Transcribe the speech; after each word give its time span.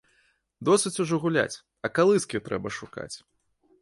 Досыць 0.69 0.93
ужо 1.03 1.19
гуляць, 1.25 1.61
а 1.85 1.91
калыскі 1.99 2.43
трэба 2.49 2.67
шукаць. 2.79 3.11